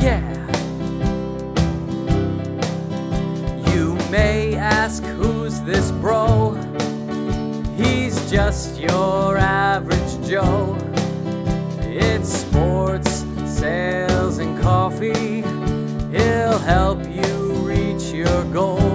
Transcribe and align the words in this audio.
Yeah. 0.00 0.48
You 3.72 3.94
may 4.10 4.56
ask 4.56 5.04
who's 5.04 5.60
this 5.62 5.92
bro? 5.92 6.54
He's 7.76 8.30
just 8.30 8.80
your 8.80 9.36
average 9.38 10.28
Joe. 10.28 10.76
It's 11.82 12.28
sports, 12.28 13.24
sales, 13.46 14.38
and 14.38 14.60
coffee. 14.60 15.42
He'll 16.10 16.58
help 16.58 16.98
you 17.06 17.52
reach 17.64 18.12
your 18.12 18.44
goals. 18.46 18.91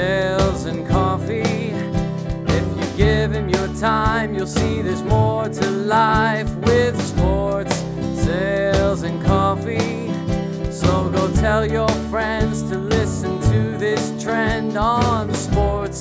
Sales, 0.00 0.64
and 0.64 0.86
coffee. 0.88 1.72
If 2.58 2.66
you 2.78 2.86
give 2.96 3.32
him 3.32 3.50
your 3.50 3.68
time, 3.74 4.34
you'll 4.34 4.54
see 4.60 4.80
there's 4.80 5.02
more 5.02 5.46
to 5.46 5.70
life 5.70 6.50
with 6.68 6.94
sports, 7.12 7.74
sales, 8.26 9.02
and 9.02 9.22
coffee. 9.22 10.08
So 10.72 11.10
go 11.10 11.30
tell 11.34 11.66
your 11.70 11.92
friends 12.12 12.62
to 12.70 12.76
listen 12.78 13.32
to 13.52 13.76
this 13.76 14.02
trend 14.22 14.78
on 14.78 15.34
sports, 15.34 15.98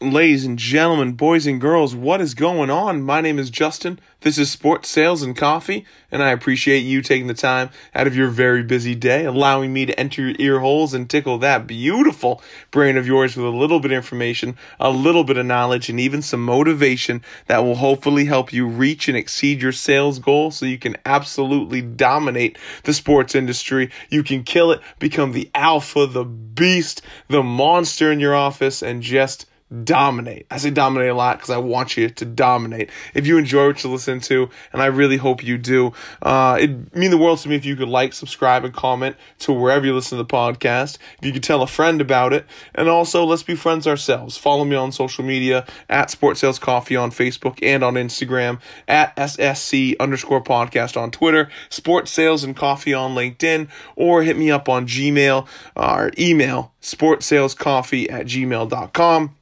Ladies 0.00 0.44
and 0.44 0.56
gentlemen, 0.56 1.14
boys 1.14 1.44
and 1.44 1.60
girls, 1.60 1.92
what 1.92 2.20
is 2.20 2.34
going 2.34 2.70
on? 2.70 3.02
My 3.02 3.20
name 3.20 3.36
is 3.36 3.50
Justin. 3.50 3.98
This 4.20 4.38
is 4.38 4.48
Sports 4.48 4.88
Sales 4.88 5.22
and 5.22 5.36
Coffee, 5.36 5.84
and 6.12 6.22
I 6.22 6.30
appreciate 6.30 6.84
you 6.84 7.02
taking 7.02 7.26
the 7.26 7.34
time 7.34 7.70
out 7.96 8.06
of 8.06 8.14
your 8.14 8.28
very 8.28 8.62
busy 8.62 8.94
day, 8.94 9.24
allowing 9.24 9.72
me 9.72 9.86
to 9.86 9.98
enter 9.98 10.22
your 10.22 10.36
ear 10.38 10.60
holes 10.60 10.94
and 10.94 11.10
tickle 11.10 11.38
that 11.38 11.66
beautiful 11.66 12.40
brain 12.70 12.96
of 12.96 13.08
yours 13.08 13.36
with 13.36 13.46
a 13.46 13.48
little 13.48 13.80
bit 13.80 13.90
of 13.90 13.96
information, 13.96 14.56
a 14.78 14.88
little 14.88 15.24
bit 15.24 15.36
of 15.36 15.46
knowledge, 15.46 15.88
and 15.88 15.98
even 15.98 16.22
some 16.22 16.44
motivation 16.44 17.20
that 17.48 17.64
will 17.64 17.74
hopefully 17.74 18.24
help 18.24 18.52
you 18.52 18.68
reach 18.68 19.08
and 19.08 19.16
exceed 19.16 19.60
your 19.60 19.72
sales 19.72 20.20
goal 20.20 20.52
so 20.52 20.64
you 20.64 20.78
can 20.78 20.96
absolutely 21.06 21.82
dominate 21.82 22.56
the 22.84 22.94
sports 22.94 23.34
industry. 23.34 23.90
You 24.10 24.22
can 24.22 24.44
kill 24.44 24.70
it, 24.70 24.80
become 25.00 25.32
the 25.32 25.50
alpha, 25.56 26.06
the 26.06 26.24
beast, 26.24 27.02
the 27.26 27.42
monster 27.42 28.12
in 28.12 28.20
your 28.20 28.36
office, 28.36 28.80
and 28.80 29.02
just 29.02 29.46
dominate. 29.84 30.46
I 30.50 30.58
say 30.58 30.70
dominate 30.70 31.10
a 31.10 31.14
lot 31.14 31.38
because 31.38 31.50
I 31.50 31.58
want 31.58 31.96
you 31.96 32.08
to 32.08 32.24
dominate. 32.24 32.90
If 33.14 33.26
you 33.26 33.38
enjoy 33.38 33.66
what 33.66 33.82
you 33.84 33.90
listen 33.90 34.20
to, 34.20 34.48
and 34.72 34.80
I 34.80 34.86
really 34.86 35.16
hope 35.16 35.44
you 35.44 35.58
do, 35.58 35.92
uh, 36.22 36.56
it'd 36.58 36.94
mean 36.94 37.10
the 37.10 37.18
world 37.18 37.38
to 37.40 37.48
me 37.48 37.56
if 37.56 37.64
you 37.64 37.76
could 37.76 37.88
like, 37.88 38.12
subscribe, 38.12 38.64
and 38.64 38.72
comment 38.72 39.16
to 39.40 39.52
wherever 39.52 39.84
you 39.84 39.94
listen 39.94 40.16
to 40.16 40.24
the 40.24 40.28
podcast. 40.28 40.98
If 41.18 41.26
you 41.26 41.32
could 41.32 41.42
tell 41.42 41.62
a 41.62 41.66
friend 41.66 42.00
about 42.00 42.32
it, 42.32 42.46
and 42.74 42.88
also 42.88 43.24
let's 43.24 43.42
be 43.42 43.54
friends 43.54 43.86
ourselves. 43.86 44.36
Follow 44.36 44.64
me 44.64 44.76
on 44.76 44.92
social 44.92 45.24
media 45.24 45.66
at 45.88 46.10
Sports 46.10 46.40
Sales 46.40 46.58
Coffee 46.58 46.96
on 46.96 47.10
Facebook 47.10 47.58
and 47.62 47.84
on 47.84 47.94
Instagram, 47.94 48.60
at 48.86 49.14
SSC 49.16 49.98
underscore 50.00 50.42
podcast 50.42 51.00
on 51.00 51.10
Twitter, 51.10 51.50
Sports 51.68 52.10
Sales 52.10 52.44
and 52.44 52.56
Coffee 52.56 52.94
on 52.94 53.14
LinkedIn, 53.14 53.68
or 53.96 54.22
hit 54.22 54.36
me 54.36 54.50
up 54.50 54.68
on 54.68 54.86
Gmail 54.86 55.46
or 55.76 56.10
email 56.18 56.72
sportsalescoffee 56.80 58.10
at 58.10 58.26
gmail.com. 58.26 59.37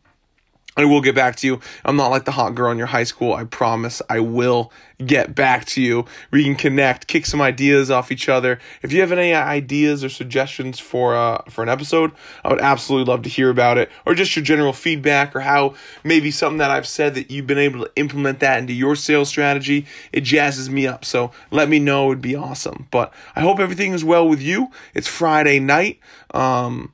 I 0.77 0.85
will 0.85 1.01
get 1.01 1.15
back 1.15 1.37
to 1.37 1.47
you. 1.47 1.61
I'm 1.85 1.97
not 1.97 2.11
like 2.11 2.25
the 2.25 2.33
hot 2.33 2.55
girl 2.55 2.71
in 2.71 2.79
your 2.79 2.87
high 2.87 3.05
school. 3.05 3.33
I 3.33 3.45
promise 3.45 4.03
I 4.11 4.21
will 4.21 4.73
get 5.05 5.35
back 5.35 5.65
to 5.67 5.81
you. 5.81 6.05
We 6.31 6.45
can 6.45 6.55
connect, 6.55 7.07
kick 7.07 7.27
some 7.27 7.41
ideas 7.41 7.91
off 7.91 8.13
each 8.13 8.29
other. 8.29 8.59
If 8.83 8.93
you 8.93 9.01
have 9.01 9.13
any 9.13 9.33
ideas 9.33 10.05
or 10.05 10.09
suggestions 10.09 10.79
for 10.79 11.15
uh, 11.15 11.43
for 11.49 11.63
an 11.63 11.69
episode, 11.69 12.13
I 12.45 12.51
would 12.51 12.61
absolutely 12.61 13.11
love 13.11 13.23
to 13.23 13.29
hear 13.29 13.51
about 13.51 13.79
it. 13.79 13.91
Or 14.05 14.15
just 14.15 14.37
your 14.37 14.45
general 14.45 14.73
feedback 14.73 15.35
or 15.35 15.41
how 15.41 15.75
maybe 16.05 16.31
something 16.31 16.59
that 16.59 16.71
I've 16.71 16.87
said 16.87 17.15
that 17.15 17.31
you've 17.31 17.47
been 17.47 17.59
able 17.59 17.85
to 17.85 17.91
implement 17.97 18.41
that 18.41 18.59
into 18.59 18.73
your 18.75 18.97
sales 18.97 19.29
strategy. 19.29 19.87
It 20.13 20.25
jazzes 20.25 20.69
me 20.69 20.87
up. 20.87 21.05
So 21.05 21.31
let 21.51 21.69
me 21.69 21.79
know. 21.79 22.11
It'd 22.11 22.21
be 22.21 22.37
awesome. 22.37 22.87
But 22.91 23.15
I 23.35 23.41
hope 23.41 23.61
everything 23.61 23.93
is 23.93 24.05
well 24.05 24.29
with 24.29 24.43
you. 24.43 24.69
It's 24.95 25.09
Friday 25.09 25.59
night. 25.59 26.01
Um, 26.33 26.93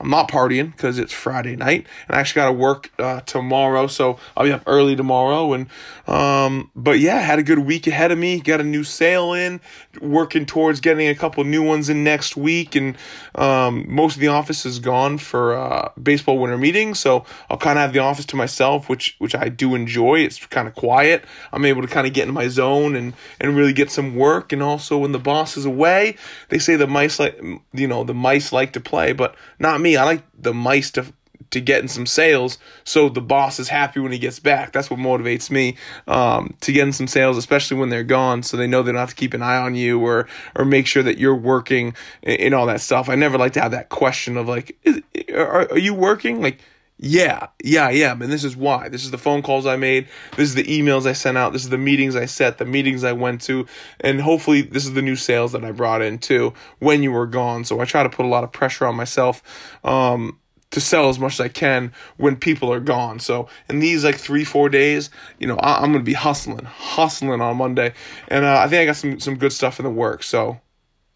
I'm 0.00 0.08
not 0.08 0.30
partying 0.30 0.72
because 0.72 0.98
it's 0.98 1.12
Friday 1.12 1.56
night, 1.56 1.86
and 2.08 2.16
I 2.16 2.20
actually 2.20 2.40
got 2.40 2.46
to 2.46 2.52
work 2.52 2.90
uh, 2.98 3.20
tomorrow, 3.20 3.86
so 3.86 4.18
I'll 4.34 4.46
be 4.46 4.52
up 4.52 4.62
early 4.66 4.96
tomorrow. 4.96 5.52
And 5.52 5.66
um, 6.06 6.70
but 6.74 6.98
yeah, 6.98 7.18
had 7.18 7.38
a 7.38 7.42
good 7.42 7.58
week 7.58 7.86
ahead 7.86 8.10
of 8.10 8.16
me. 8.16 8.40
Got 8.40 8.60
a 8.60 8.64
new 8.64 8.82
sale 8.82 9.34
in, 9.34 9.60
working 10.00 10.46
towards 10.46 10.80
getting 10.80 11.08
a 11.08 11.14
couple 11.14 11.44
new 11.44 11.62
ones 11.62 11.90
in 11.90 12.02
next 12.02 12.34
week. 12.34 12.74
And 12.74 12.96
um, 13.34 13.84
most 13.88 14.14
of 14.14 14.20
the 14.20 14.28
office 14.28 14.64
is 14.64 14.78
gone 14.78 15.18
for 15.18 15.54
uh, 15.54 15.90
baseball 16.02 16.38
winter 16.38 16.56
meetings, 16.56 16.98
so 16.98 17.26
I'll 17.50 17.58
kind 17.58 17.78
of 17.78 17.82
have 17.82 17.92
the 17.92 17.98
office 17.98 18.24
to 18.26 18.36
myself, 18.36 18.88
which 18.88 19.16
which 19.18 19.34
I 19.34 19.50
do 19.50 19.74
enjoy. 19.74 20.20
It's 20.20 20.46
kind 20.46 20.66
of 20.66 20.74
quiet. 20.74 21.24
I'm 21.52 21.66
able 21.66 21.82
to 21.82 21.88
kind 21.88 22.06
of 22.06 22.14
get 22.14 22.26
in 22.26 22.32
my 22.32 22.48
zone 22.48 22.96
and 22.96 23.12
and 23.38 23.54
really 23.54 23.74
get 23.74 23.90
some 23.90 24.16
work. 24.16 24.54
And 24.54 24.62
also 24.62 24.96
when 24.96 25.12
the 25.12 25.18
boss 25.18 25.58
is 25.58 25.66
away, 25.66 26.16
they 26.48 26.58
say 26.58 26.76
the 26.76 26.86
mice 26.86 27.18
like 27.18 27.38
you 27.74 27.86
know 27.86 28.02
the 28.02 28.14
mice 28.14 28.50
like 28.50 28.72
to 28.72 28.80
play, 28.80 29.12
but 29.12 29.34
not 29.58 29.78
me. 29.78 29.89
I 29.96 30.04
like 30.04 30.22
the 30.38 30.54
mice 30.54 30.90
to 30.92 31.12
to 31.50 31.60
get 31.60 31.82
in 31.82 31.88
some 31.88 32.06
sales 32.06 32.58
so 32.84 33.08
the 33.08 33.20
boss 33.20 33.58
is 33.58 33.68
happy 33.68 34.00
when 34.00 34.12
he 34.12 34.18
gets 34.18 34.38
back. 34.38 34.72
That's 34.72 34.88
what 34.88 35.00
motivates 35.00 35.50
me 35.50 35.76
um, 36.06 36.54
to 36.60 36.72
get 36.72 36.86
in 36.86 36.92
some 36.92 37.08
sales, 37.08 37.36
especially 37.36 37.76
when 37.76 37.88
they're 37.88 38.04
gone, 38.04 38.42
so 38.42 38.56
they 38.56 38.66
know 38.66 38.82
they 38.82 38.92
don't 38.92 39.00
have 39.00 39.10
to 39.10 39.16
keep 39.16 39.34
an 39.34 39.42
eye 39.42 39.56
on 39.56 39.74
you 39.74 40.00
or 40.00 40.28
or 40.54 40.64
make 40.64 40.86
sure 40.86 41.02
that 41.02 41.18
you're 41.18 41.34
working 41.34 41.94
and 42.22 42.54
all 42.54 42.66
that 42.66 42.80
stuff. 42.80 43.08
I 43.08 43.14
never 43.14 43.38
like 43.38 43.52
to 43.54 43.60
have 43.60 43.72
that 43.72 43.88
question 43.88 44.36
of 44.36 44.48
like, 44.48 44.78
is, 44.84 45.02
are, 45.34 45.70
are 45.70 45.78
you 45.78 45.94
working? 45.94 46.40
Like, 46.40 46.58
yeah, 47.02 47.46
yeah, 47.64 47.86
I 47.86 47.92
am. 47.92 48.20
And 48.20 48.30
this 48.30 48.44
is 48.44 48.54
why. 48.54 48.90
This 48.90 49.04
is 49.04 49.10
the 49.10 49.16
phone 49.16 49.40
calls 49.40 49.64
I 49.64 49.76
made. 49.76 50.06
This 50.36 50.50
is 50.50 50.54
the 50.54 50.64
emails 50.64 51.06
I 51.06 51.14
sent 51.14 51.38
out. 51.38 51.54
This 51.54 51.64
is 51.64 51.70
the 51.70 51.78
meetings 51.78 52.14
I 52.14 52.26
set, 52.26 52.58
the 52.58 52.66
meetings 52.66 53.04
I 53.04 53.12
went 53.12 53.40
to. 53.42 53.66
And 54.00 54.20
hopefully, 54.20 54.60
this 54.60 54.84
is 54.84 54.92
the 54.92 55.00
new 55.00 55.16
sales 55.16 55.52
that 55.52 55.64
I 55.64 55.72
brought 55.72 56.02
in 56.02 56.18
too 56.18 56.52
when 56.78 57.02
you 57.02 57.10
were 57.10 57.26
gone. 57.26 57.64
So 57.64 57.80
I 57.80 57.86
try 57.86 58.02
to 58.02 58.10
put 58.10 58.26
a 58.26 58.28
lot 58.28 58.44
of 58.44 58.52
pressure 58.52 58.86
on 58.86 58.96
myself. 58.96 59.42
Um, 59.82 60.38
to 60.72 60.80
sell 60.80 61.08
as 61.08 61.18
much 61.18 61.32
as 61.32 61.40
I 61.40 61.48
can 61.48 61.92
when 62.16 62.36
people 62.36 62.72
are 62.72 62.78
gone. 62.78 63.18
So 63.18 63.48
in 63.68 63.80
these 63.80 64.04
like 64.04 64.16
three, 64.16 64.44
four 64.44 64.68
days, 64.68 65.10
you 65.40 65.48
know, 65.48 65.56
I- 65.56 65.82
am 65.82 65.90
gonna 65.90 66.04
be 66.04 66.12
hustling, 66.12 66.64
hustling 66.64 67.40
on 67.40 67.56
Monday, 67.56 67.92
and 68.28 68.44
uh, 68.44 68.60
I 68.60 68.68
think 68.68 68.82
I 68.82 68.86
got 68.86 68.96
some 68.96 69.18
some 69.18 69.36
good 69.36 69.52
stuff 69.52 69.80
in 69.80 69.84
the 69.84 69.90
works. 69.90 70.28
So 70.28 70.60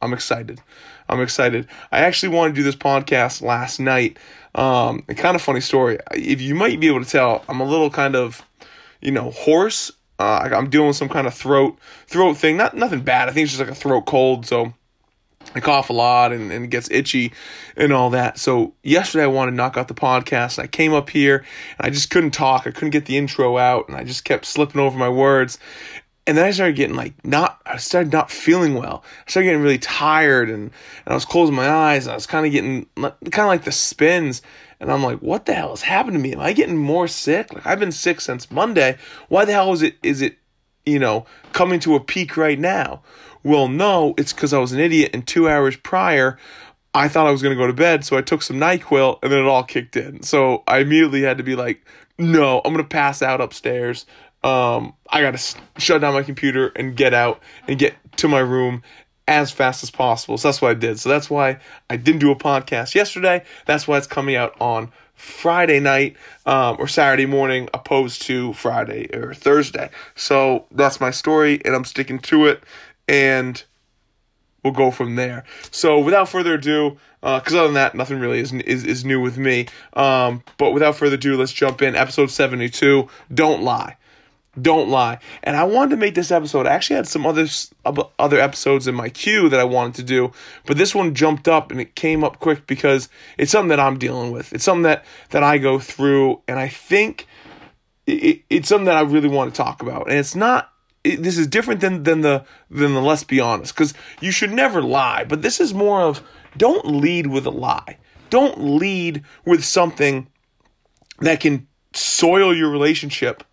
I'm 0.03 0.12
excited. 0.12 0.61
I'm 1.09 1.21
excited. 1.21 1.69
I 1.93 2.00
actually 2.00 2.31
wanted 2.31 2.55
to 2.55 2.61
do 2.61 2.62
this 2.62 2.75
podcast 2.75 3.43
last 3.43 3.78
night. 3.78 4.19
Um, 4.55 5.03
kind 5.03 5.35
of 5.35 5.43
funny 5.43 5.61
story. 5.61 5.99
If 6.13 6.41
you 6.41 6.55
might 6.55 6.81
be 6.81 6.87
able 6.87 7.03
to 7.03 7.11
tell, 7.11 7.45
I'm 7.49 7.61
a 7.61 7.65
little 7.65 7.91
kind 7.91 8.15
of, 8.15 8.43
you 9.01 9.11
know, 9.11 9.31
hoarse. 9.31 9.91
Uh, 10.19 10.49
I'm 10.53 10.71
dealing 10.71 10.89
with 10.89 10.97
some 10.97 11.09
kind 11.09 11.27
of 11.27 11.35
throat 11.35 11.77
throat 12.07 12.37
thing. 12.37 12.57
Not 12.57 12.77
nothing 12.77 13.01
bad. 13.01 13.29
I 13.29 13.33
think 13.33 13.45
it's 13.45 13.53
just 13.53 13.61
like 13.61 13.71
a 13.71 13.75
throat 13.75 14.07
cold. 14.07 14.47
So 14.47 14.73
I 15.55 15.61
cough 15.61 15.91
a 15.91 15.93
lot 15.93 16.33
and, 16.33 16.51
and 16.53 16.65
it 16.65 16.69
gets 16.69 16.91
itchy 16.91 17.33
and 17.77 17.93
all 17.93 18.11
that. 18.11 18.39
So 18.39 18.75
yesterday 18.83 19.25
I 19.25 19.29
wanted 19.29 19.53
to 19.53 19.57
knock 19.57 19.77
out 19.77 19.89
the 19.89 19.95
podcast 19.95 20.59
and 20.59 20.65
I 20.65 20.69
came 20.69 20.93
up 20.93 21.11
here 21.11 21.45
and 21.79 21.87
I 21.87 21.91
just 21.91 22.11
couldn't 22.11 22.31
talk. 22.31 22.67
I 22.67 22.71
couldn't 22.71 22.91
get 22.91 23.07
the 23.07 23.19
intro 23.19 23.59
out 23.59 23.89
and 23.89 23.97
I 23.97 24.05
just 24.05 24.25
kept 24.25 24.47
slipping 24.47 24.81
over 24.81 24.99
my 24.99 25.09
words. 25.09 25.59
And 26.27 26.39
then 26.39 26.47
I 26.47 26.53
started 26.53 26.77
getting 26.77 26.97
like 26.97 27.12
not 27.25 27.61
I 27.67 27.77
started 27.77 28.12
not 28.12 28.31
feeling 28.31 28.75
well. 28.75 29.05
I 29.27 29.31
started 29.31 29.49
getting 29.49 29.62
really 29.62 29.79
tired 29.79 30.49
and, 30.49 30.62
and 30.65 30.73
I 31.07 31.15
was 31.15 31.25
closing 31.25 31.55
my 31.55 31.69
eyes 31.69 32.07
and 32.07 32.12
I 32.12 32.15
was 32.15 32.27
kind 32.27 32.47
of 32.47 32.53
getting 32.53 32.87
kind 32.97 33.15
of 33.23 33.47
like 33.47 33.65
the 33.65 33.73
spins 33.73 34.41
and 34.81 34.91
I'm 34.91 35.03
like, 35.03 35.19
what 35.21 35.47
the 35.47 35.55
hell 35.55 35.71
has 35.71 35.83
happened 35.83 36.15
to 36.15 36.21
me? 36.21 36.33
Am 36.33 36.41
I 36.41 36.53
getting 36.53 36.77
more 36.77 37.09
sick? 37.09 37.53
Like 37.53 37.67
I've 37.67 37.81
been 37.81 37.93
sick 37.93 38.21
since 38.21 38.50
Monday. 38.50 38.97
Why 39.29 39.44
the 39.44 39.53
hell 39.53 39.73
is 39.73 39.82
it 39.82 39.97
is 40.03 40.23
it, 40.23 40.38
you 40.87 40.99
know, 40.99 41.26
coming 41.53 41.81
to 41.81 41.94
a 41.94 42.00
peak 42.00 42.37
right 42.37 42.59
now? 42.59 43.03
Well, 43.43 43.69
no, 43.69 44.15
it's 44.17 44.32
because 44.32 44.55
I 44.55 44.59
was 44.59 44.73
an 44.73 44.81
idiot 44.81 45.11
and 45.12 45.26
two 45.26 45.49
hours 45.49 45.76
prior 45.76 46.38
I 46.94 47.09
thought 47.09 47.26
I 47.26 47.32
was 47.32 47.43
going 47.43 47.56
to 47.56 47.61
go 47.61 47.67
to 47.67 47.73
bed, 47.73 48.05
so 48.05 48.17
I 48.17 48.23
took 48.23 48.41
some 48.41 48.56
NyQuil 48.56 49.19
and 49.23 49.32
then 49.32 49.41
it 49.41 49.49
all 49.49 49.65
kicked 49.65 49.97
in. 49.97 50.23
So 50.23 50.62
I 50.69 50.79
immediately 50.79 51.23
had 51.23 51.38
to 51.38 51.44
be 51.44 51.56
like, 51.56 51.85
no, 52.19 52.59
I'm 52.65 52.73
going 52.73 52.85
to 52.85 52.88
pass 52.88 53.21
out 53.21 53.41
upstairs. 53.41 54.06
Um, 54.44 54.94
I 55.08 55.23
got 55.23 55.37
to 55.37 55.58
shut 55.79 56.00
down 56.02 56.14
my 56.14 56.23
computer 56.23 56.69
and 56.76 56.94
get 56.94 57.14
out 57.14 57.41
and 57.67 57.79
get 57.79 57.94
to 58.19 58.29
my 58.29 58.41
room 58.41 58.82
as 59.26 59.50
fast 59.50 59.82
as 59.82 59.91
possible. 59.91 60.37
So 60.37 60.49
that's 60.49 60.61
what 60.61 60.70
I 60.70 60.75
did. 60.75 61.00
So 61.00 61.08
that's 61.08 61.31
why 61.31 61.58
I 61.88 61.96
didn't 61.96 62.20
do 62.20 62.31
a 62.31 62.37
podcast 62.37 62.94
yesterday. 62.94 63.43
That's 63.67 63.88
why 63.88 63.96
it's 63.96 64.06
coming 64.06 64.37
out 64.37 64.55
on 64.61 64.93
Friday 65.14 65.81
night 65.81 66.17
um, 66.44 66.76
or 66.79 66.87
Saturday 66.88 67.26
morning, 67.26 67.69
opposed 67.73 68.23
to 68.23 68.52
Friday 68.52 69.08
or 69.17 69.32
Thursday. 69.32 69.88
So 70.14 70.67
that's 70.70 71.00
my 71.00 71.11
story, 71.11 71.61
and 71.64 71.75
I'm 71.75 71.85
sticking 71.85 72.19
to 72.20 72.47
it. 72.47 72.62
And 73.08 73.62
we'll 74.62 74.73
go 74.73 74.90
from 74.90 75.17
there. 75.17 75.44
So 75.70 75.99
without 76.00 76.29
further 76.29 76.55
ado, 76.55 76.99
because 77.20 77.55
uh, 77.55 77.58
other 77.58 77.69
than 77.69 77.75
that, 77.75 77.94
nothing 77.94 78.19
really 78.19 78.40
is, 78.40 78.52
is, 78.52 78.85
is 78.85 79.05
new 79.05 79.20
with 79.20 79.38
me. 79.38 79.67
Um, 79.94 80.43
but 80.58 80.73
without 80.73 80.97
further 80.97 81.14
ado, 81.14 81.37
let's 81.37 81.52
jump 81.52 81.81
in. 81.81 81.94
Episode 81.94 82.31
72 82.31 83.08
Don't 83.32 83.62
Lie. 83.62 83.97
Don't 84.61 84.89
lie. 84.89 85.19
And 85.43 85.56
I 85.56 85.65
wanted 85.65 85.91
to 85.91 85.97
make 85.97 86.15
this 86.15 86.31
episode. 86.31 86.67
I 86.67 86.71
actually 86.71 86.97
had 86.97 87.09
some 87.09 87.27
other 87.27 87.47
other 88.19 88.41
episodes 88.41 88.87
in 88.87 88.95
my 88.95 89.09
queue 89.09 89.49
that 89.49 89.59
I 89.59 89.65
wanted 89.65 89.95
to 89.97 90.03
do, 90.05 90.33
but 90.65 90.77
this 90.77 90.95
one 90.95 91.15
jumped 91.15 91.49
up 91.49 91.71
and 91.71 91.81
it 91.81 91.97
came 91.97 92.23
up 92.23 92.39
quick 92.39 92.67
because 92.67 93.09
it's 93.37 93.51
something 93.51 93.71
that 93.71 93.81
I'm 93.81 93.99
dealing 93.99 94.31
with. 94.31 94.53
It's 94.53 94.65
something 94.65 94.83
that 94.83 95.05
that 95.31 95.43
I 95.43 95.59
go 95.59 95.79
through, 95.79 96.41
and 96.47 96.59
I 96.59 96.69
think 96.69 97.27
it, 98.06 98.43
it's 98.49 98.69
something 98.69 98.87
that 98.87 98.97
I 98.97 99.03
really 99.03 99.29
want 99.29 99.53
to 99.53 99.62
talk 99.62 99.83
about. 99.83 100.09
And 100.09 100.19
it's 100.19 100.37
not. 100.37 100.71
It, 101.03 101.23
this 101.23 101.37
is 101.37 101.49
different 101.49 101.81
than 101.81 102.05
than 102.05 102.21
the 102.21 102.45
than 102.71 102.95
the 102.95 103.03
let's 103.03 103.25
be 103.25 103.41
honest, 103.41 103.75
because 103.75 103.93
you 104.21 104.31
should 104.31 104.53
never 104.53 104.81
lie. 104.81 105.25
But 105.25 105.43
this 105.43 105.61
is 105.61 105.75
more 105.75 106.00
of 106.00 106.23
don't 106.57 106.87
lead 106.87 107.27
with 107.27 107.47
a 107.47 107.50
lie. 107.50 107.99
Don't 108.31 108.79
lead 108.79 109.25
with 109.45 109.65
something 109.65 110.29
that 111.21 111.41
can 111.41 111.67
soil 111.93 112.55
your 112.55 112.71
relationship 112.71 113.45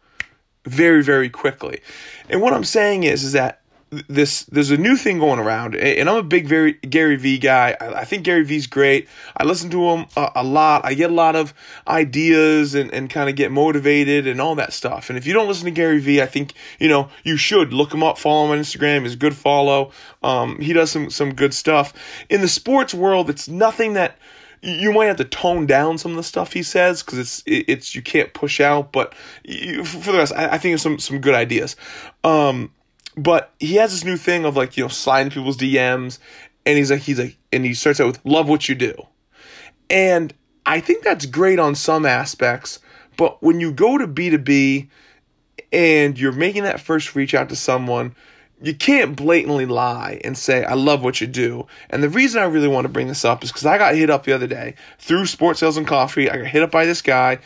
very 0.66 1.04
very 1.04 1.30
quickly. 1.30 1.82
And 2.30 2.42
what 2.42 2.54
I'm 2.54 2.64
saying 2.64 3.04
is 3.04 3.24
is 3.24 3.34
that 3.34 3.62
this 4.08 4.44
there's 4.46 4.72
a 4.72 4.78
new 4.78 4.96
thing 4.96 5.20
going 5.20 5.38
around 5.38 5.76
and 5.76 6.10
i'm 6.10 6.16
a 6.16 6.24
big 6.24 6.48
very 6.48 6.74
gary 6.74 7.18
vee 7.18 7.38
guy. 7.38 7.76
I, 7.82 8.06
think 8.06 8.24
gary 8.24 8.46
vee's 8.46 8.66
great. 8.66 9.10
I 9.36 9.44
listen 9.44 9.70
to 9.72 9.90
him 9.90 10.06
a, 10.16 10.32
a 10.36 10.44
lot. 10.46 10.86
I 10.86 10.94
get 10.94 11.10
a 11.10 11.14
lot 11.14 11.36
of 11.36 11.54
ideas 11.86 12.74
and, 12.74 12.90
and 12.94 13.10
kind 13.10 13.30
of 13.30 13.36
get 13.36 13.52
motivated 13.52 14.28
and 14.28 14.40
all 14.40 14.56
that 14.56 14.72
stuff. 14.72 15.10
And 15.10 15.18
if 15.18 15.28
you 15.28 15.34
don't 15.34 15.48
listen 15.48 15.66
to 15.66 15.72
gary 15.72 16.00
vee 16.00 16.22
i 16.22 16.26
think 16.26 16.54
you 16.80 16.88
know 16.88 17.10
you 17.26 17.36
should 17.36 17.74
look 17.74 17.94
him 17.94 18.02
up 18.02 18.18
follow 18.18 18.46
him 18.46 18.52
on 18.52 18.60
instagram 18.60 19.02
he's 19.02 19.14
a 19.14 19.18
good 19.18 19.36
follow. 19.36 19.92
Um, 20.24 20.60
he 20.60 20.72
does 20.72 20.90
some 20.90 21.10
some 21.10 21.34
good 21.34 21.54
stuff. 21.54 21.94
In 22.30 22.40
the 22.40 22.48
sports 22.48 22.94
world 22.94 23.30
it's 23.30 23.50
nothing 23.50 23.94
that 23.94 24.18
you 24.62 24.92
might 24.92 25.06
have 25.06 25.18
to 25.18 25.26
tone 25.26 25.66
down 25.66 25.98
some 25.98 26.12
of 26.12 26.18
the 26.18 26.24
stuff 26.24 26.54
he 26.54 26.64
says 26.64 27.02
because 27.02 27.20
it's 27.20 27.44
it's 27.46 27.96
you 27.96 28.02
can't 28.02 28.34
push 28.34 28.60
out. 28.60 28.92
But 28.92 29.16
you, 29.44 29.84
for 29.84 30.12
the 30.12 30.18
rest, 30.20 30.34
I, 30.36 30.50
I 30.50 30.58
think 30.58 30.76
it's 30.76 30.84
some 30.84 31.00
some 31.00 31.20
good 31.20 31.34
ideas. 31.34 31.76
Um, 32.24 32.72
but 33.18 33.54
he 33.60 33.76
has 33.76 33.92
this 33.92 34.04
new 34.04 34.18
thing 34.18 34.46
of 34.46 34.56
like 34.56 34.78
you 34.78 34.84
know 34.84 34.90
sliding 34.90 35.32
people's 35.32 35.58
DMs, 35.58 36.20
and 36.66 36.78
he's 36.78 36.92
like 36.92 37.02
he's 37.02 37.20
like 37.20 37.38
and 37.52 37.66
he 37.66 37.74
starts 37.74 38.00
out 38.00 38.08
with 38.08 38.20
love 38.24 38.48
what 38.48 38.70
you 38.70 38.76
do, 38.76 38.94
and 39.90 40.34
I 40.66 40.80
think 40.80 41.04
that's 41.04 41.26
great 41.26 41.60
on 41.60 41.76
some 41.76 42.06
aspects. 42.06 42.80
But 43.18 43.42
when 43.42 43.60
you 43.60 43.72
go 43.72 43.98
to 43.98 44.08
B 44.08 44.30
two 44.30 44.38
B, 44.38 44.90
and 45.72 46.20
you're 46.20 46.32
making 46.32 46.64
that 46.64 46.80
first 46.80 47.16
reach 47.16 47.34
out 47.34 47.50
to 47.50 47.56
someone 47.56 48.16
you 48.62 48.76
can't 48.76 49.16
blatantly 49.16 49.66
lie 49.66 50.22
and 50.24 50.38
say 50.38 50.64
I 50.64 50.74
love 50.74 51.04
what 51.04 51.20
you 51.20 51.28
do. 51.28 51.68
And 51.90 52.04
the 52.04 52.10
reason 52.10 52.42
I 52.42 52.46
really 52.46 52.68
want 52.68 52.86
to 52.86 52.94
bring 52.94 53.08
this 53.08 53.26
up 53.26 53.44
is 53.44 53.52
because 53.52 53.66
I 53.66 53.78
got 53.78 53.96
hit 53.96 54.10
up 54.10 54.24
the 54.24 54.34
other 54.34 54.48
day 54.48 54.76
through 55.00 55.26
Sports 55.26 55.60
Sales 55.60 55.78
and 55.78 55.88
Coffee. 55.88 56.30
I 56.30 56.38
got 56.38 56.48
hit 56.48 56.64
up 56.64 56.72
by 56.72 56.86
this 56.86 57.02
guy, 57.02 57.40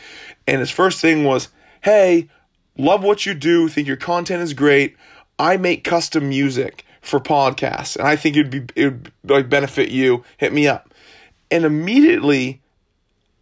and 0.46 0.60
his 0.60 0.70
first 0.70 1.00
thing 1.00 1.24
was, 1.24 1.48
"Hey, 1.80 2.28
love 2.76 3.02
what 3.02 3.24
you 3.24 3.34
do. 3.34 3.68
Think 3.68 3.86
your 3.86 3.96
content 3.96 4.42
is 4.42 4.52
great. 4.52 4.96
I 5.38 5.56
make 5.56 5.84
custom 5.84 6.28
music 6.28 6.84
for 7.00 7.20
podcasts, 7.20 7.96
and 7.96 8.06
I 8.06 8.16
think 8.16 8.36
it'd 8.36 8.50
be 8.50 8.64
it 8.74 8.92
would 8.92 9.12
like 9.24 9.48
benefit 9.48 9.90
you. 9.90 10.24
Hit 10.36 10.52
me 10.52 10.68
up." 10.68 10.92
And 11.50 11.64
immediately 11.64 12.60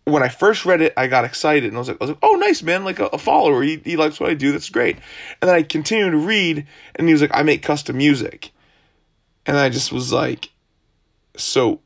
when 0.05 0.23
I 0.23 0.29
first 0.29 0.67
read 0.67 0.83
it, 0.83 0.93
I 0.97 1.07
got 1.07 1.25
excited 1.25 1.65
and 1.65 1.77
I 1.77 1.79
was 1.79 1.89
like, 1.89 1.97
I 2.01 2.05
was 2.05 2.11
like, 2.11 2.19
oh, 2.23 2.37
nice, 2.37 2.63
man, 2.63 2.85
like 2.85 2.99
a, 2.99 3.07
a, 3.07 3.19
follower. 3.19 3.63
He, 3.63 3.81
he 3.85 3.97
likes 3.97 4.21
what 4.21 4.31
I 4.31 4.35
do. 4.35 4.53
That's 4.53 4.69
great. 4.69 4.97
And 5.41 5.49
then 5.49 5.55
I 5.55 5.63
continued 5.63 6.11
to 6.11 6.19
read 6.19 6.67
and 6.95 7.09
he 7.09 7.15
was 7.15 7.23
like, 7.23 7.35
I 7.35 7.43
make 7.43 7.63
custom 7.63 7.97
music. 7.97 8.53
And 9.47 9.57
I 9.57 9.71
just 9.71 9.93
was 9.93 10.13
like, 10.13 10.51
so 11.37 11.81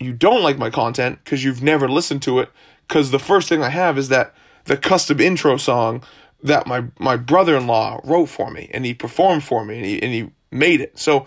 you 0.00 0.12
don't 0.12 0.42
like 0.42 0.58
my 0.58 0.70
content 0.70 1.18
because 1.22 1.44
you've 1.44 1.62
never 1.62 1.88
listened 1.88 2.22
to 2.22 2.40
it. 2.40 2.50
Because 2.88 3.10
the 3.10 3.18
first 3.18 3.48
thing 3.48 3.62
I 3.62 3.68
have 3.68 3.98
is 3.98 4.08
that 4.08 4.34
the 4.64 4.76
custom 4.76 5.20
intro 5.20 5.58
song 5.58 6.02
that 6.42 6.66
my, 6.66 6.84
my 6.98 7.16
brother 7.16 7.56
in 7.56 7.66
law 7.66 8.00
wrote 8.04 8.26
for 8.26 8.50
me 8.50 8.70
and 8.72 8.84
he 8.84 8.94
performed 8.94 9.44
for 9.44 9.64
me 9.64 9.76
and 9.76 9.84
he, 9.84 10.02
and 10.02 10.12
he 10.12 10.30
made 10.50 10.80
it. 10.80 10.98
So 10.98 11.26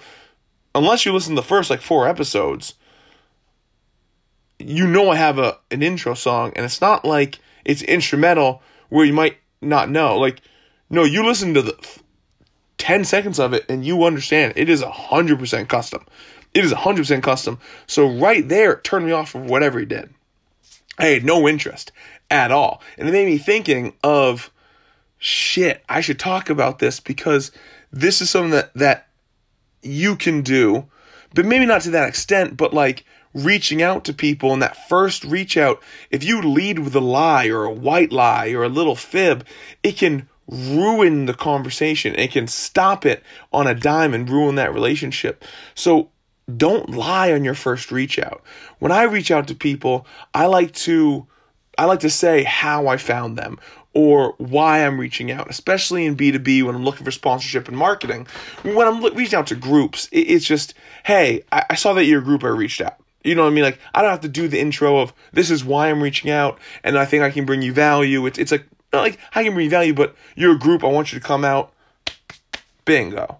unless 0.74 1.06
you 1.06 1.14
listen 1.14 1.36
to 1.36 1.42
the 1.42 1.48
first 1.48 1.70
like 1.70 1.82
four 1.82 2.08
episodes, 2.08 2.74
you 4.60 4.86
know 4.86 5.10
I 5.10 5.16
have 5.16 5.40
a 5.40 5.58
an 5.72 5.82
intro 5.82 6.14
song, 6.14 6.52
and 6.56 6.66
it's 6.66 6.82
not 6.82 7.06
like 7.06 7.40
it's 7.66 7.82
instrumental 7.82 8.62
where 8.90 9.06
you 9.06 9.14
might 9.14 9.38
not 9.62 9.90
know. 9.90 10.18
Like, 10.18 10.42
no, 10.90 11.04
you 11.04 11.26
listen 11.26 11.54
to 11.54 11.62
the 11.62 12.00
ten 12.78 13.06
seconds 13.06 13.40
of 13.40 13.54
it, 13.54 13.66
and 13.70 13.86
you 13.86 14.04
understand 14.04 14.54
it 14.56 14.70
is 14.70 14.84
hundred 14.84 15.40
percent 15.40 15.70
custom. 15.70 16.06
It 16.54 16.66
is 16.66 16.72
hundred 16.72 17.04
percent 17.04 17.24
custom. 17.24 17.60
So 17.88 18.08
right 18.08 18.48
there, 18.48 18.74
it 18.74 18.84
turned 18.84 19.06
me 19.06 19.12
off 19.12 19.36
of 19.36 19.46
whatever 19.46 19.80
he 19.80 19.86
did. 19.86 20.14
I 20.98 21.06
had 21.06 21.24
no 21.24 21.48
interest 21.48 21.92
at 22.30 22.52
all, 22.52 22.82
and 22.98 23.08
it 23.08 23.12
made 23.12 23.28
me 23.28 23.38
thinking 23.38 23.94
of 24.04 24.52
shit. 25.18 25.84
I 25.88 26.02
should 26.02 26.20
talk 26.20 26.50
about 26.50 26.80
this 26.80 27.00
because 27.00 27.52
this 27.92 28.22
is 28.22 28.30
something 28.30 28.52
that 28.52 28.74
that 28.74 29.08
you 29.82 30.16
can 30.16 30.42
do, 30.42 30.86
but 31.34 31.46
maybe 31.46 31.66
not 31.66 31.82
to 31.84 31.92
that 31.92 32.10
extent. 32.10 32.58
But 32.58 32.74
like 32.74 33.06
reaching 33.34 33.82
out 33.82 34.06
to 34.06 34.14
people 34.14 34.54
and 34.54 34.62
that 34.62 34.90
first 34.90 35.24
reach 35.24 35.58
out, 35.58 35.82
if 36.10 36.24
you 36.24 36.42
lead 36.42 36.80
with 36.80 36.96
a 36.96 37.02
lie 37.02 37.48
or 37.48 37.64
a 37.64 37.72
white 37.72 38.12
lie 38.12 38.50
or 38.52 38.64
a 38.64 38.70
little 38.70 38.96
fib, 38.96 39.46
it 39.84 39.98
can 39.98 40.28
ruin 40.48 41.26
the 41.26 41.34
conversation. 41.34 42.16
It 42.16 42.32
can 42.32 42.48
stop 42.48 43.06
it 43.06 43.24
on 43.54 43.68
a 43.68 43.76
dime 43.76 44.14
and 44.14 44.30
ruin 44.30 44.56
that 44.56 44.74
relationship. 44.74 45.44
So 45.76 46.10
don't 46.58 46.90
lie 46.90 47.32
on 47.32 47.44
your 47.44 47.54
first 47.54 47.92
reach 47.92 48.18
out. 48.18 48.42
When 48.80 48.92
I 48.92 49.04
reach 49.04 49.32
out 49.32 49.48
to 49.50 49.56
people, 49.56 50.08
I 50.34 50.48
like 50.48 50.74
to 50.74 51.28
I 51.78 51.86
like 51.86 52.02
to 52.02 52.10
say 52.10 52.44
how 52.44 52.88
I 52.88 52.98
found 52.98 53.38
them 53.38 53.58
or 53.94 54.36
why 54.38 54.86
I'm 54.86 55.00
reaching 55.00 55.32
out, 55.32 55.50
especially 55.50 56.06
in 56.06 56.18
B2B 56.18 56.64
when 56.64 56.76
I'm 56.76 56.84
looking 56.84 57.06
for 57.06 57.12
sponsorship 57.12 57.70
and 57.70 57.78
marketing. 57.78 58.28
When 58.64 58.86
I'm 58.86 59.02
reaching 59.16 59.40
out 59.40 59.48
to 59.48 59.56
groups, 59.56 60.10
it's 60.12 60.46
just, 60.46 60.74
hey, 61.06 61.44
I 61.52 61.76
saw 61.76 61.94
that 61.94 62.04
you're 62.04 62.20
group, 62.20 62.44
I 62.44 62.50
reached 62.50 62.82
out. 62.82 62.98
You 63.24 63.36
know 63.36 63.44
what 63.44 63.52
I 63.52 63.54
mean? 63.54 63.64
Like 63.64 63.80
I 63.94 64.02
don't 64.02 64.12
have 64.12 64.22
to 64.22 64.30
do 64.30 64.48
the 64.48 64.60
intro 64.60 65.00
of 65.00 65.14
this 65.34 65.52
is 65.52 65.64
why 65.64 65.90
I'm 65.90 66.02
reaching 66.02 66.32
out 66.32 66.60
and 66.84 66.98
I 66.98 67.06
think 67.06 67.24
I 67.24 67.32
can 67.32 67.46
bring 67.46 67.62
you 67.62 67.74
value. 67.74 68.26
It's 68.26 68.40
it's 68.40 68.52
like 68.52 68.66
not 68.94 69.02
like 69.02 69.20
I 69.36 69.44
can 69.44 69.54
bring 69.54 69.66
you 69.66 69.70
value, 69.70 69.94
but 69.94 70.16
you're 70.36 70.56
a 70.56 70.60
group. 70.60 70.84
I 70.84 70.88
want 70.88 71.12
you 71.12 71.20
to 71.20 71.26
come 71.26 71.44
out. 71.44 71.74
Bingo. 72.86 73.40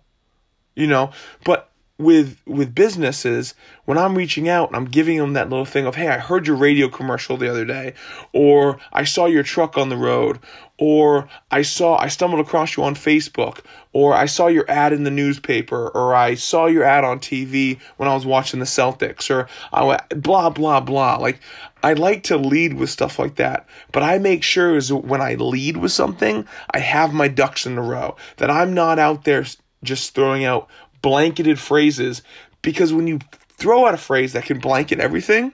You 0.76 0.88
know, 0.88 1.12
but 1.44 1.69
with 2.00 2.42
with 2.46 2.74
businesses 2.74 3.54
when 3.84 3.98
I'm 3.98 4.16
reaching 4.18 4.48
out 4.48 4.70
and 4.70 4.78
I'm 4.78 4.86
giving 4.86 5.18
them 5.18 5.34
that 5.34 5.50
little 5.50 5.66
thing 5.66 5.86
of 5.86 5.96
hey 5.96 6.08
I 6.08 6.18
heard 6.18 6.48
your 6.48 6.56
radio 6.56 6.88
commercial 6.88 7.36
the 7.36 7.50
other 7.50 7.66
day 7.66 7.94
or 8.32 8.80
I 8.94 9.04
saw 9.04 9.26
your 9.26 9.44
truck 9.44 9.78
on 9.78 9.90
the 9.90 9.98
road 9.98 10.40
or 10.78 11.28
I 11.52 11.62
saw 11.62 11.98
I 11.98 12.08
stumbled 12.08 12.40
across 12.40 12.78
you 12.78 12.84
on 12.84 12.96
Facebook 12.96 13.60
or 13.92 14.14
I 14.14 14.28
saw 14.28 14.48
your 14.48 14.64
ad 14.72 14.94
in 14.94 15.04
the 15.04 15.12
newspaper 15.12 15.90
or 15.90 16.16
I 16.16 16.36
saw 16.36 16.68
your 16.68 16.86
ad 16.86 17.04
on 17.04 17.20
TV 17.20 17.78
when 17.98 18.08
I 18.08 18.16
was 18.16 18.26
watching 18.26 18.62
the 18.62 18.66
Celtics 18.66 19.30
or 19.30 19.50
I 19.74 19.84
went 19.84 20.24
blah 20.24 20.50
blah 20.50 20.80
blah. 20.80 21.18
Like 21.18 21.42
I 21.84 21.94
like 21.94 22.24
to 22.24 22.38
lead 22.38 22.76
with 22.76 22.90
stuff 22.90 23.20
like 23.20 23.36
that 23.36 23.68
but 23.92 24.04
I 24.04 24.20
make 24.20 24.44
sure 24.44 24.78
is 24.78 24.94
when 24.94 25.20
I 25.20 25.36
lead 25.36 25.76
with 25.76 25.92
something 25.92 26.48
I 26.72 26.80
have 26.80 27.14
my 27.14 27.28
ducks 27.28 27.66
in 27.66 27.78
a 27.78 27.82
row 27.82 28.16
that 28.38 28.50
I'm 28.50 28.74
not 28.74 29.00
out 29.00 29.26
there 29.26 29.44
just 29.84 30.14
throwing 30.14 30.46
out 30.46 30.70
blanketed 31.02 31.60
phrases 31.60 32.22
because 32.62 32.94
when 32.94 33.08
you 33.08 33.20
throw 33.58 33.86
out 33.86 33.94
a 33.94 33.98
phrase 33.98 34.34
that 34.34 34.46
can 34.46 34.60
blanket 34.60 35.00
everything, 35.00 35.54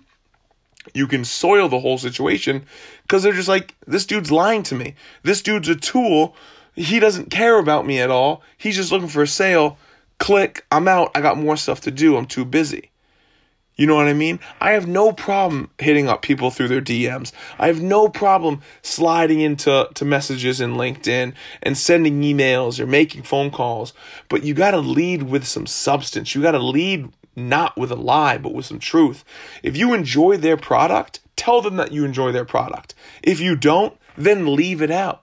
you 0.93 1.07
can 1.07 1.25
soil 1.25 1.67
the 1.67 1.79
whole 1.79 1.97
situation 1.97 2.65
because 3.01 3.23
they're 3.23 3.33
just 3.33 3.47
like, 3.47 3.75
this 3.87 4.05
dude's 4.05 4.31
lying 4.31 4.63
to 4.63 4.75
me. 4.75 4.95
This 5.23 5.41
dude's 5.41 5.69
a 5.69 5.75
tool. 5.75 6.35
He 6.75 6.99
doesn't 6.99 7.31
care 7.31 7.57
about 7.57 7.85
me 7.85 7.99
at 7.99 8.11
all. 8.11 8.43
He's 8.57 8.75
just 8.75 8.91
looking 8.91 9.07
for 9.07 9.23
a 9.23 9.27
sale. 9.27 9.77
Click, 10.19 10.65
I'm 10.71 10.87
out. 10.87 11.11
I 11.15 11.21
got 11.21 11.37
more 11.37 11.57
stuff 11.57 11.81
to 11.81 11.91
do. 11.91 12.17
I'm 12.17 12.25
too 12.25 12.45
busy. 12.45 12.91
You 13.75 13.87
know 13.87 13.95
what 13.95 14.07
I 14.07 14.13
mean? 14.13 14.39
I 14.61 14.71
have 14.71 14.87
no 14.87 15.11
problem 15.11 15.69
hitting 15.79 16.07
up 16.07 16.21
people 16.21 16.49
through 16.49 16.69
their 16.69 16.81
DMs. 16.81 17.33
I 17.59 17.67
have 17.67 17.81
no 17.81 18.07
problem 18.07 18.61
sliding 18.81 19.41
into 19.41 19.89
to 19.93 20.05
messages 20.05 20.61
in 20.61 20.75
LinkedIn 20.75 21.33
and 21.61 21.77
sending 21.77 22.21
emails 22.21 22.79
or 22.79 22.87
making 22.87 23.23
phone 23.23 23.51
calls. 23.51 23.93
But 24.29 24.43
you 24.43 24.53
got 24.53 24.71
to 24.71 24.77
lead 24.77 25.23
with 25.23 25.45
some 25.45 25.67
substance. 25.67 26.33
You 26.33 26.41
got 26.41 26.51
to 26.51 26.59
lead 26.59 27.09
not 27.35 27.75
with 27.75 27.91
a 27.91 27.97
lie, 27.97 28.37
but 28.37 28.53
with 28.53 28.65
some 28.65 28.79
truth. 28.79 29.25
If 29.61 29.75
you 29.75 29.93
enjoy 29.93 30.37
their 30.37 30.55
product, 30.55 31.19
tell 31.35 31.61
them 31.61 31.75
that 31.75 31.91
you 31.91 32.05
enjoy 32.05 32.31
their 32.31 32.45
product. 32.45 32.95
If 33.21 33.41
you 33.41 33.57
don't, 33.57 33.97
then 34.17 34.55
leave 34.55 34.81
it 34.81 34.91
out. 34.91 35.21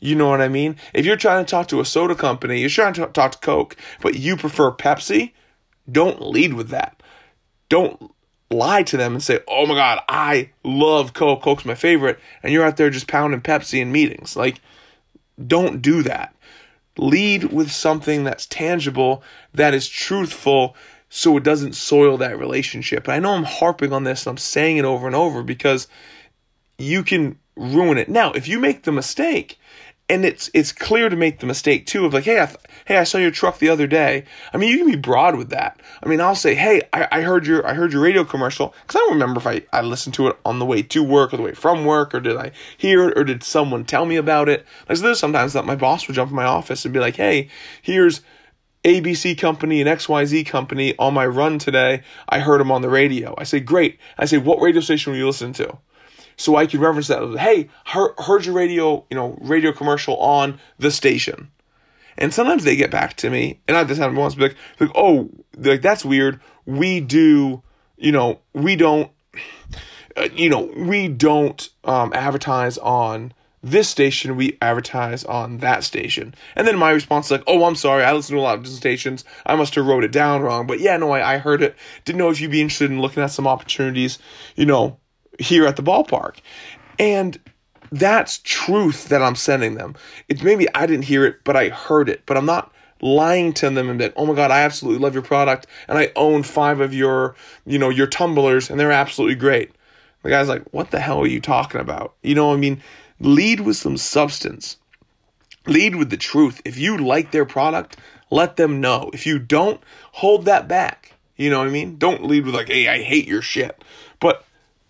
You 0.00 0.14
know 0.14 0.28
what 0.28 0.40
I 0.40 0.48
mean? 0.48 0.76
If 0.94 1.04
you're 1.04 1.16
trying 1.16 1.44
to 1.44 1.50
talk 1.50 1.68
to 1.68 1.80
a 1.80 1.84
soda 1.84 2.14
company, 2.14 2.60
you're 2.60 2.70
trying 2.70 2.94
to 2.94 3.06
talk 3.08 3.32
to 3.32 3.38
Coke, 3.38 3.76
but 4.00 4.14
you 4.14 4.38
prefer 4.38 4.70
Pepsi, 4.70 5.32
don't 5.90 6.22
lead 6.22 6.54
with 6.54 6.70
that 6.70 6.96
don't 7.68 8.12
lie 8.50 8.82
to 8.84 8.96
them 8.96 9.14
and 9.14 9.22
say, 9.22 9.40
"Oh 9.48 9.66
my 9.66 9.74
God, 9.74 10.00
I 10.08 10.50
love 10.64 11.12
Coke. 11.12 11.42
Coke's 11.42 11.64
my 11.64 11.74
favorite," 11.74 12.18
and 12.42 12.52
you're 12.52 12.64
out 12.64 12.76
there 12.76 12.90
just 12.90 13.08
pounding 13.08 13.40
Pepsi 13.40 13.80
in 13.80 13.92
meetings. 13.92 14.36
Like, 14.36 14.60
don't 15.46 15.82
do 15.82 16.02
that. 16.02 16.32
lead 16.98 17.44
with 17.44 17.70
something 17.70 18.24
that's 18.24 18.46
tangible, 18.46 19.22
that 19.54 19.74
is 19.74 19.88
truthful, 19.88 20.74
so 21.08 21.36
it 21.36 21.42
doesn't 21.42 21.74
soil 21.74 22.16
that 22.16 22.38
relationship. 22.38 23.04
And 23.04 23.14
I 23.14 23.18
know 23.18 23.34
I'm 23.34 23.44
harping 23.44 23.92
on 23.92 24.04
this 24.04 24.26
and 24.26 24.32
I'm 24.32 24.38
saying 24.38 24.78
it 24.78 24.84
over 24.84 25.06
and 25.06 25.16
over 25.16 25.42
because 25.42 25.88
you 26.78 27.02
can 27.02 27.38
ruin 27.56 27.98
it. 27.98 28.08
Now, 28.08 28.32
if 28.32 28.48
you 28.48 28.58
make 28.58 28.82
the 28.82 28.92
mistake, 28.92 29.58
and 30.08 30.24
it's 30.24 30.50
it's 30.54 30.72
clear 30.72 31.08
to 31.08 31.16
make 31.16 31.40
the 31.40 31.46
mistake 31.46 31.86
too 31.86 32.04
of 32.04 32.14
like, 32.14 32.24
hey, 32.24 32.40
I 32.40 32.46
th- 32.46 32.58
hey, 32.84 32.98
I 32.98 33.04
saw 33.04 33.18
your 33.18 33.32
truck 33.32 33.58
the 33.58 33.68
other 33.68 33.86
day. 33.86 34.24
I 34.52 34.56
mean, 34.56 34.70
you 34.70 34.78
can 34.78 34.90
be 34.90 34.96
broad 34.96 35.36
with 35.36 35.50
that. 35.50 35.80
I 36.02 36.08
mean, 36.08 36.20
I'll 36.20 36.36
say, 36.36 36.54
hey, 36.54 36.82
I, 36.92 37.08
I 37.10 37.20
heard 37.22 37.46
your 37.46 37.66
I 37.66 37.74
heard 37.74 37.92
your 37.92 38.02
radio 38.02 38.24
commercial 38.24 38.74
because 38.82 38.96
I 38.96 38.98
don't 39.00 39.14
remember 39.14 39.40
if 39.40 39.46
I 39.46 39.62
I 39.72 39.82
listened 39.82 40.14
to 40.14 40.28
it 40.28 40.36
on 40.44 40.58
the 40.58 40.64
way 40.64 40.82
to 40.82 41.02
work 41.02 41.34
or 41.34 41.36
the 41.36 41.42
way 41.42 41.54
from 41.54 41.84
work 41.84 42.14
or 42.14 42.20
did 42.20 42.36
I 42.36 42.52
hear 42.76 43.08
it 43.08 43.18
or 43.18 43.24
did 43.24 43.42
someone 43.42 43.84
tell 43.84 44.06
me 44.06 44.16
about 44.16 44.48
it. 44.48 44.64
Like 44.88 44.98
so 44.98 45.04
there's 45.04 45.18
sometimes 45.18 45.54
that 45.54 45.64
my 45.64 45.76
boss 45.76 46.06
would 46.06 46.14
jump 46.14 46.30
in 46.30 46.36
my 46.36 46.44
office 46.44 46.84
and 46.84 46.94
be 46.94 47.00
like, 47.00 47.16
hey, 47.16 47.48
here's 47.82 48.20
ABC 48.84 49.36
company 49.36 49.80
and 49.80 49.90
XYZ 49.90 50.46
company 50.46 50.94
on 50.98 51.12
my 51.12 51.26
run 51.26 51.58
today. 51.58 52.02
I 52.28 52.38
heard 52.38 52.60
them 52.60 52.70
on 52.70 52.82
the 52.82 52.88
radio. 52.88 53.34
I 53.36 53.42
say, 53.42 53.58
great. 53.58 53.98
I 54.16 54.26
say, 54.26 54.38
what 54.38 54.60
radio 54.60 54.80
station 54.80 55.12
were 55.12 55.18
you 55.18 55.26
listening 55.26 55.54
to? 55.54 55.78
So 56.36 56.56
I 56.56 56.66
can 56.66 56.80
reference 56.80 57.08
that. 57.08 57.36
Hey, 57.38 57.68
heard, 57.84 58.44
your 58.44 58.54
radio, 58.54 59.04
you 59.10 59.16
know, 59.16 59.38
radio 59.40 59.72
commercial 59.72 60.16
on 60.18 60.58
the 60.78 60.90
station. 60.90 61.50
And 62.18 62.32
sometimes 62.32 62.64
they 62.64 62.76
get 62.76 62.90
back 62.90 63.16
to 63.18 63.30
me, 63.30 63.60
and 63.68 63.76
I've 63.76 63.88
just 63.88 64.00
had 64.00 64.14
once, 64.14 64.34
be 64.34 64.42
like, 64.42 64.56
like, 64.80 64.90
oh, 64.94 65.30
like 65.56 65.82
that's 65.82 66.04
weird. 66.04 66.40
We 66.64 67.00
do, 67.00 67.62
you 67.96 68.12
know, 68.12 68.40
we 68.54 68.76
don't, 68.76 69.10
uh, 70.16 70.28
you 70.34 70.48
know, 70.48 70.70
we 70.76 71.08
don't 71.08 71.68
um, 71.84 72.12
advertise 72.14 72.78
on 72.78 73.32
this 73.62 73.88
station. 73.88 74.36
We 74.36 74.56
advertise 74.62 75.24
on 75.24 75.58
that 75.58 75.84
station. 75.84 76.34
And 76.54 76.66
then 76.66 76.78
my 76.78 76.90
response 76.90 77.26
is 77.26 77.32
like, 77.32 77.44
oh, 77.46 77.64
I'm 77.64 77.76
sorry. 77.76 78.04
I 78.04 78.12
listen 78.12 78.34
to 78.36 78.40
a 78.40 78.42
lot 78.42 78.54
of 78.54 78.62
different 78.62 78.78
stations. 78.78 79.24
I 79.44 79.56
must 79.56 79.74
have 79.74 79.86
wrote 79.86 80.04
it 80.04 80.12
down 80.12 80.40
wrong. 80.42 80.66
But 80.66 80.80
yeah, 80.80 80.96
no, 80.96 81.10
I, 81.10 81.34
I 81.34 81.38
heard 81.38 81.62
it. 81.62 81.76
Didn't 82.04 82.18
know 82.18 82.30
if 82.30 82.40
you'd 82.40 82.50
be 82.50 82.62
interested 82.62 82.90
in 82.90 83.00
looking 83.00 83.22
at 83.22 83.30
some 83.30 83.46
opportunities, 83.46 84.18
you 84.54 84.64
know, 84.66 84.98
here 85.38 85.66
at 85.66 85.76
the 85.76 85.82
ballpark. 85.82 86.36
And 86.98 87.38
that's 87.92 88.38
truth 88.38 89.08
that 89.08 89.22
I'm 89.22 89.36
sending 89.36 89.74
them. 89.74 89.94
It's 90.28 90.42
maybe 90.42 90.66
I 90.74 90.86
didn't 90.86 91.04
hear 91.04 91.24
it, 91.24 91.44
but 91.44 91.56
I 91.56 91.68
heard 91.68 92.08
it. 92.08 92.22
But 92.26 92.36
I'm 92.36 92.46
not 92.46 92.72
lying 93.02 93.52
to 93.52 93.70
them 93.70 93.90
and 93.90 94.00
that, 94.00 94.14
oh 94.16 94.26
my 94.26 94.34
God, 94.34 94.50
I 94.50 94.60
absolutely 94.60 95.02
love 95.02 95.14
your 95.14 95.22
product 95.22 95.66
and 95.88 95.98
I 95.98 96.12
own 96.16 96.42
five 96.42 96.80
of 96.80 96.94
your, 96.94 97.34
you 97.66 97.78
know, 97.78 97.90
your 97.90 98.06
tumblers 98.06 98.70
and 98.70 98.80
they're 98.80 98.92
absolutely 98.92 99.36
great. 99.36 99.72
The 100.22 100.30
guy's 100.30 100.48
like, 100.48 100.62
what 100.72 100.90
the 100.90 101.00
hell 101.00 101.20
are 101.20 101.26
you 101.26 101.40
talking 101.40 101.80
about? 101.80 102.14
You 102.22 102.34
know, 102.34 102.52
I 102.52 102.56
mean, 102.56 102.82
lead 103.20 103.60
with 103.60 103.76
some 103.76 103.96
substance. 103.96 104.78
Lead 105.66 105.96
with 105.96 106.10
the 106.10 106.16
truth. 106.16 106.60
If 106.64 106.78
you 106.78 106.96
like 106.96 107.32
their 107.32 107.44
product, 107.44 107.96
let 108.30 108.56
them 108.56 108.80
know. 108.80 109.10
If 109.12 109.26
you 109.26 109.38
don't, 109.38 109.80
hold 110.12 110.46
that 110.46 110.66
back. 110.66 111.12
You 111.36 111.50
know 111.50 111.58
what 111.58 111.68
I 111.68 111.70
mean? 111.70 111.98
Don't 111.98 112.24
lead 112.24 112.46
with 112.46 112.54
like, 112.54 112.68
hey, 112.68 112.88
I 112.88 113.02
hate 113.02 113.28
your 113.28 113.42
shit. 113.42 113.84
But 114.20 114.45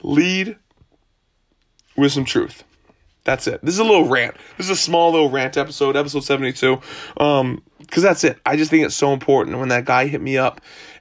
lead 0.07 0.57
with 1.97 2.13
some 2.13 2.25
truth. 2.25 2.65
That's 3.25 3.49
it. 3.49 3.61
This 3.63 3.75
is 3.75 3.81
a 3.81 3.85
little 3.85 4.09
rant. 4.09 4.37
This 4.57 4.67
is 4.67 4.79
a 4.79 4.81
small 4.81 5.11
little 5.11 5.31
rant 5.31 5.57
episode, 5.57 5.97
episode 5.97 6.21
72. 6.21 6.81
Um, 7.17 7.63
cause 7.91 8.03
that's 8.03 8.23
it. 8.23 8.39
I 8.47 8.57
just 8.57 8.71
think 8.71 8.87
it's 8.87 8.95
so 8.95 9.13
important. 9.13 9.59
When 9.59 9.69
that 9.71 9.85
guy 9.85 10.07
hit 10.07 10.21
me 10.21 10.39
up 10.39 10.61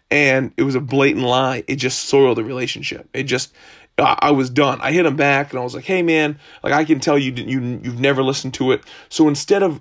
and 0.09 0.51
it 0.57 0.63
was 0.63 0.73
a 0.73 0.81
blatant 0.81 1.23
lie, 1.23 1.63
it 1.67 1.75
just 1.75 2.05
soiled 2.05 2.37
the 2.37 2.43
relationship. 2.43 3.07
It 3.13 3.23
just, 3.23 3.53
I 3.99 4.31
was 4.31 4.49
done. 4.49 4.79
I 4.81 4.91
hit 4.91 5.05
him 5.05 5.15
back 5.15 5.51
and 5.51 5.59
I 5.59 5.63
was 5.63 5.73
like, 5.73 5.85
"Hey 5.85 6.01
man, 6.01 6.37
like 6.63 6.73
I 6.73 6.83
can 6.83 6.99
tell 6.99 7.17
you 7.17 7.31
you 7.31 7.79
you've 7.81 7.99
never 7.99 8.23
listened 8.23 8.53
to 8.55 8.73
it. 8.73 8.83
So 9.07 9.29
instead 9.29 9.63
of 9.63 9.79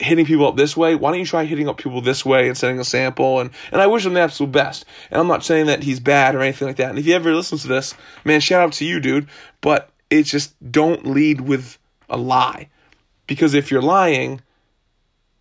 hitting 0.00 0.26
people 0.26 0.46
up 0.46 0.56
this 0.56 0.76
way, 0.76 0.94
why 0.94 1.10
don't 1.10 1.20
you 1.20 1.26
try 1.26 1.44
hitting 1.44 1.68
up 1.68 1.78
people 1.78 2.00
this 2.00 2.24
way 2.24 2.48
and 2.48 2.56
sending 2.56 2.78
a 2.78 2.84
sample? 2.84 3.40
And, 3.40 3.50
and 3.72 3.80
I 3.80 3.86
wish 3.86 4.06
him 4.06 4.14
the 4.14 4.20
absolute 4.20 4.52
best. 4.52 4.84
And 5.10 5.20
I'm 5.20 5.26
not 5.26 5.44
saying 5.44 5.66
that 5.66 5.82
he's 5.82 6.00
bad 6.00 6.34
or 6.34 6.40
anything 6.40 6.68
like 6.68 6.76
that. 6.76 6.90
And 6.90 6.98
if 6.98 7.04
he 7.04 7.14
ever 7.14 7.34
listens 7.34 7.62
to 7.62 7.68
this, 7.68 7.94
man, 8.24 8.40
shout 8.40 8.62
out 8.62 8.72
to 8.74 8.84
you, 8.84 9.00
dude. 9.00 9.28
But 9.60 9.90
it's 10.10 10.30
just 10.30 10.54
don't 10.70 11.06
lead 11.06 11.40
with 11.40 11.78
a 12.08 12.16
lie. 12.16 12.68
Because 13.26 13.54
if 13.54 13.70
you're 13.70 13.82
lying, 13.82 14.40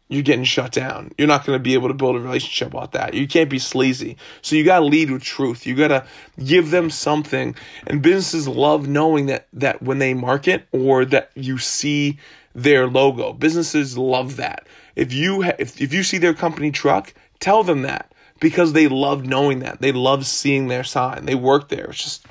you're 0.09 0.23
getting 0.23 0.45
shut 0.45 0.71
down. 0.71 1.11
You're 1.17 1.27
not 1.27 1.45
going 1.45 1.57
to 1.57 1.63
be 1.63 1.73
able 1.73 1.89
to 1.89 1.93
build 1.93 2.15
a 2.15 2.19
relationship 2.19 2.69
about 2.69 2.93
that. 2.93 3.13
You 3.13 3.27
can't 3.27 3.49
be 3.49 3.59
sleazy. 3.59 4.17
So 4.41 4.55
you 4.55 4.63
got 4.63 4.79
to 4.79 4.85
lead 4.85 5.11
with 5.11 5.21
truth. 5.21 5.65
You 5.65 5.75
got 5.75 5.89
to 5.89 6.05
give 6.43 6.71
them 6.71 6.89
something. 6.89 7.55
And 7.85 8.01
businesses 8.01 8.47
love 8.47 8.87
knowing 8.87 9.25
that 9.27 9.47
that 9.53 9.81
when 9.81 9.99
they 9.99 10.13
market 10.13 10.65
or 10.71 11.05
that 11.05 11.31
you 11.35 11.57
see 11.57 12.19
their 12.57 12.87
logo. 12.87 13.33
Businesses 13.33 13.97
love 13.97 14.35
that. 14.37 14.67
If 14.95 15.13
you 15.13 15.43
ha- 15.43 15.55
if 15.59 15.79
if 15.79 15.93
you 15.93 16.03
see 16.03 16.17
their 16.17 16.33
company 16.33 16.71
truck, 16.71 17.13
tell 17.39 17.63
them 17.63 17.83
that 17.83 18.11
because 18.39 18.73
they 18.73 18.87
love 18.87 19.25
knowing 19.25 19.59
that. 19.59 19.79
They 19.79 19.91
love 19.91 20.25
seeing 20.25 20.67
their 20.67 20.83
sign. 20.83 21.25
They 21.25 21.35
work 21.35 21.69
there. 21.69 21.85
It's 21.85 22.03
just 22.03 22.25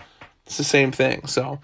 it's 0.44 0.58
the 0.58 0.64
same 0.64 0.90
thing. 0.90 1.28
So 1.28 1.60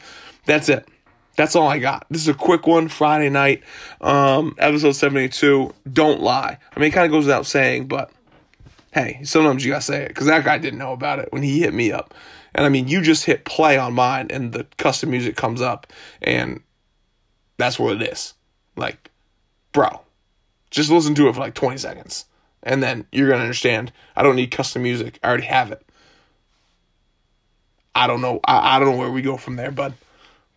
that's 0.46 0.68
it. 0.68 0.88
That's 1.36 1.56
all 1.56 1.66
I 1.66 1.80
got. 1.80 2.06
This 2.08 2.22
is 2.22 2.28
a 2.28 2.34
quick 2.34 2.66
one, 2.66 2.88
Friday 2.88 3.30
night, 3.30 3.62
um, 4.00 4.54
episode 4.58 4.92
72. 4.92 5.74
Don't 5.90 6.20
lie. 6.20 6.58
I 6.76 6.78
mean, 6.78 6.88
it 6.88 6.92
kind 6.92 7.06
of 7.06 7.10
goes 7.10 7.24
without 7.24 7.46
saying, 7.46 7.88
but 7.88 8.12
hey, 8.92 9.20
sometimes 9.24 9.64
you 9.64 9.72
gotta 9.72 9.82
say 9.82 10.02
it 10.04 10.08
because 10.08 10.26
that 10.26 10.44
guy 10.44 10.58
didn't 10.58 10.78
know 10.78 10.92
about 10.92 11.18
it 11.18 11.32
when 11.32 11.42
he 11.42 11.60
hit 11.60 11.74
me 11.74 11.90
up. 11.90 12.14
And 12.54 12.64
I 12.64 12.68
mean, 12.68 12.86
you 12.86 13.00
just 13.00 13.24
hit 13.24 13.44
play 13.44 13.76
on 13.76 13.94
mine 13.94 14.28
and 14.30 14.52
the 14.52 14.66
custom 14.76 15.10
music 15.10 15.34
comes 15.34 15.60
up, 15.60 15.88
and 16.20 16.60
that's 17.56 17.78
what 17.78 18.00
it 18.00 18.12
is. 18.12 18.34
Like, 18.76 19.10
bro, 19.72 20.00
just 20.70 20.90
listen 20.90 21.14
to 21.16 21.28
it 21.28 21.34
for 21.34 21.40
like 21.40 21.54
20 21.54 21.76
seconds. 21.78 22.26
And 22.62 22.82
then 22.82 23.06
you're 23.12 23.28
going 23.28 23.38
to 23.38 23.44
understand 23.44 23.92
I 24.14 24.22
don't 24.22 24.36
need 24.36 24.50
custom 24.50 24.82
music. 24.82 25.18
I 25.22 25.28
already 25.28 25.44
have 25.44 25.72
it. 25.72 25.84
I 27.94 28.06
don't 28.06 28.20
know. 28.20 28.40
I, 28.44 28.76
I 28.76 28.78
don't 28.78 28.92
know 28.92 28.96
where 28.96 29.10
we 29.10 29.22
go 29.22 29.36
from 29.36 29.56
there, 29.56 29.70
bud. 29.70 29.94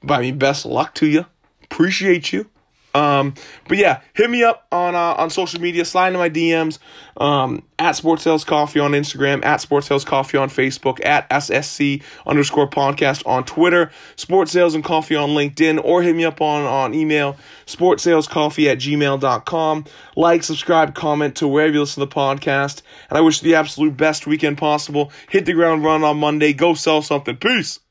But 0.01 0.19
I 0.19 0.21
mean, 0.21 0.37
best 0.37 0.65
luck 0.65 0.93
to 0.95 1.07
you. 1.07 1.25
Appreciate 1.63 2.31
you. 2.31 2.49
Um, 2.95 3.33
but 3.67 3.77
yeah, 3.77 3.99
hit 4.13 4.29
me 4.29 4.43
up 4.43 4.65
on 4.71 4.95
uh, 4.95 5.15
on 5.17 5.29
social 5.29 5.59
media, 5.59 5.83
slide 5.83 6.07
into 6.07 6.19
my 6.19 6.29
DMs, 6.29 6.79
um, 7.17 7.61
at 7.77 7.97
Sports 7.97 8.23
Sales 8.23 8.45
Coffee 8.45 8.79
on 8.79 8.91
Instagram, 8.91 9.43
at 9.43 9.59
Sports 9.59 9.87
Sales 9.87 10.05
Coffee 10.05 10.37
on 10.37 10.49
Facebook, 10.49 11.05
at 11.05 11.29
SSC 11.29 12.01
underscore 12.25 12.69
podcast 12.69 13.27
on 13.27 13.43
Twitter, 13.43 13.91
Sports 14.15 14.53
Sales 14.53 14.75
and 14.75 14.83
Coffee 14.83 15.15
on 15.15 15.31
LinkedIn, 15.31 15.83
or 15.83 16.01
hit 16.01 16.15
me 16.15 16.23
up 16.23 16.39
on, 16.39 16.63
on 16.63 16.93
email, 16.93 17.35
Sports 17.65 18.01
Sales 18.01 18.29
Coffee 18.29 18.69
at 18.69 18.77
gmail.com. 18.77 19.85
Like, 20.15 20.43
subscribe, 20.43 20.95
comment 20.95 21.35
to 21.37 21.49
wherever 21.49 21.73
you 21.73 21.81
listen 21.81 22.01
to 22.01 22.07
the 22.07 22.15
podcast. 22.15 22.81
And 23.09 23.17
I 23.17 23.21
wish 23.21 23.43
you 23.43 23.49
the 23.49 23.55
absolute 23.55 23.97
best 23.97 24.25
weekend 24.25 24.57
possible. 24.57 25.11
Hit 25.29 25.45
the 25.45 25.53
ground 25.53 25.83
run 25.83 26.05
on 26.05 26.17
Monday. 26.17 26.53
Go 26.53 26.75
sell 26.75 27.01
something. 27.01 27.35
Peace. 27.35 27.81